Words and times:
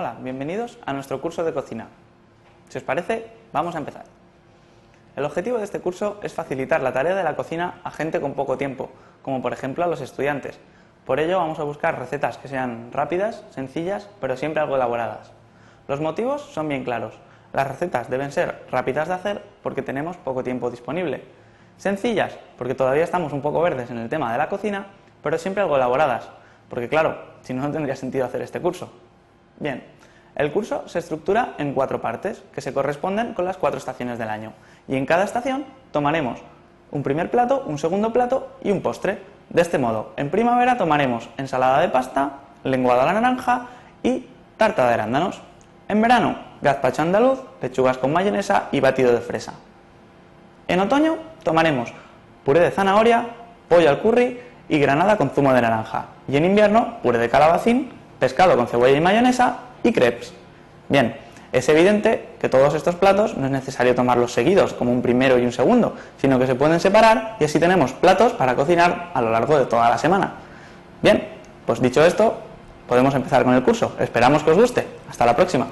Hola, 0.00 0.14
bienvenidos 0.20 0.78
a 0.86 0.92
nuestro 0.92 1.20
curso 1.20 1.42
de 1.42 1.52
cocina. 1.52 1.88
Si 2.68 2.78
os 2.78 2.84
parece, 2.84 3.26
vamos 3.52 3.74
a 3.74 3.78
empezar. 3.78 4.04
El 5.16 5.24
objetivo 5.24 5.58
de 5.58 5.64
este 5.64 5.80
curso 5.80 6.20
es 6.22 6.32
facilitar 6.32 6.82
la 6.82 6.92
tarea 6.92 7.16
de 7.16 7.24
la 7.24 7.34
cocina 7.34 7.80
a 7.82 7.90
gente 7.90 8.20
con 8.20 8.34
poco 8.34 8.56
tiempo, 8.56 8.90
como 9.22 9.42
por 9.42 9.52
ejemplo 9.52 9.82
a 9.82 9.88
los 9.88 10.00
estudiantes. 10.00 10.60
Por 11.04 11.18
ello 11.18 11.38
vamos 11.38 11.58
a 11.58 11.64
buscar 11.64 11.98
recetas 11.98 12.38
que 12.38 12.46
sean 12.46 12.92
rápidas, 12.92 13.44
sencillas, 13.50 14.08
pero 14.20 14.36
siempre 14.36 14.62
algo 14.62 14.76
elaboradas. 14.76 15.32
Los 15.88 16.00
motivos 16.00 16.42
son 16.42 16.68
bien 16.68 16.84
claros. 16.84 17.18
Las 17.52 17.66
recetas 17.66 18.08
deben 18.08 18.30
ser 18.30 18.66
rápidas 18.70 19.08
de 19.08 19.14
hacer 19.14 19.42
porque 19.64 19.82
tenemos 19.82 20.16
poco 20.16 20.44
tiempo 20.44 20.70
disponible. 20.70 21.24
Sencillas, 21.76 22.38
porque 22.56 22.76
todavía 22.76 23.02
estamos 23.02 23.32
un 23.32 23.42
poco 23.42 23.60
verdes 23.62 23.90
en 23.90 23.98
el 23.98 24.08
tema 24.08 24.30
de 24.30 24.38
la 24.38 24.48
cocina, 24.48 24.86
pero 25.24 25.38
siempre 25.38 25.64
algo 25.64 25.74
elaboradas, 25.74 26.28
porque 26.70 26.88
claro, 26.88 27.18
si 27.42 27.52
no, 27.52 27.62
no 27.62 27.72
tendría 27.72 27.96
sentido 27.96 28.26
hacer 28.26 28.42
este 28.42 28.60
curso. 28.60 28.92
Bien, 29.58 29.84
el 30.36 30.52
curso 30.52 30.88
se 30.88 30.98
estructura 30.98 31.54
en 31.58 31.74
cuatro 31.74 32.00
partes, 32.00 32.42
que 32.54 32.60
se 32.60 32.72
corresponden 32.72 33.34
con 33.34 33.44
las 33.44 33.56
cuatro 33.56 33.78
estaciones 33.78 34.18
del 34.18 34.30
año, 34.30 34.52
y 34.86 34.96
en 34.96 35.06
cada 35.06 35.24
estación 35.24 35.64
tomaremos 35.90 36.40
un 36.90 37.02
primer 37.02 37.30
plato, 37.30 37.64
un 37.66 37.78
segundo 37.78 38.12
plato 38.12 38.56
y 38.62 38.70
un 38.70 38.80
postre. 38.80 39.18
De 39.50 39.62
este 39.62 39.78
modo, 39.78 40.12
en 40.16 40.30
primavera 40.30 40.76
tomaremos 40.76 41.28
ensalada 41.38 41.80
de 41.80 41.88
pasta, 41.88 42.40
lenguado 42.64 43.00
a 43.00 43.06
la 43.06 43.14
naranja 43.14 43.66
y 44.02 44.26
tarta 44.56 44.86
de 44.86 44.94
arándanos. 44.94 45.40
En 45.88 46.00
verano, 46.00 46.36
gazpacho 46.60 47.02
andaluz, 47.02 47.40
lechugas 47.62 47.98
con 47.98 48.12
mayonesa 48.12 48.68
y 48.72 48.80
batido 48.80 49.12
de 49.12 49.20
fresa. 49.20 49.54
En 50.66 50.80
otoño 50.80 51.16
tomaremos 51.42 51.92
puré 52.44 52.60
de 52.60 52.70
zanahoria, 52.70 53.26
pollo 53.68 53.90
al 53.90 54.00
curry 54.00 54.40
y 54.70 54.78
granada 54.78 55.18
con 55.18 55.28
zumo 55.28 55.52
de 55.52 55.60
naranja. 55.60 56.06
Y 56.28 56.36
en 56.38 56.46
invierno, 56.46 56.96
puré 57.02 57.18
de 57.18 57.28
calabacín, 57.28 57.92
pescado 58.18 58.56
con 58.56 58.66
cebolla 58.66 58.96
y 58.96 59.00
mayonesa 59.00 59.58
y 59.82 59.92
crepes. 59.92 60.32
Bien, 60.88 61.16
es 61.52 61.68
evidente 61.68 62.30
que 62.38 62.48
todos 62.48 62.74
estos 62.74 62.94
platos 62.94 63.36
no 63.36 63.46
es 63.46 63.52
necesario 63.52 63.94
tomarlos 63.94 64.32
seguidos, 64.32 64.74
como 64.74 64.92
un 64.92 65.00
primero 65.00 65.38
y 65.38 65.44
un 65.44 65.52
segundo, 65.52 65.94
sino 66.20 66.38
que 66.38 66.46
se 66.46 66.54
pueden 66.54 66.78
separar 66.80 67.36
y 67.40 67.44
así 67.44 67.58
tenemos 67.58 67.92
platos 67.92 68.32
para 68.32 68.54
cocinar 68.54 69.10
a 69.14 69.22
lo 69.22 69.30
largo 69.30 69.58
de 69.58 69.66
toda 69.66 69.88
la 69.88 69.98
semana. 69.98 70.34
Bien, 71.00 71.26
pues 71.64 71.80
dicho 71.80 72.04
esto, 72.04 72.38
podemos 72.86 73.14
empezar 73.14 73.44
con 73.44 73.54
el 73.54 73.62
curso. 73.62 73.94
Esperamos 73.98 74.42
que 74.42 74.50
os 74.50 74.58
guste. 74.58 74.86
Hasta 75.08 75.24
la 75.24 75.34
próxima. 75.34 75.68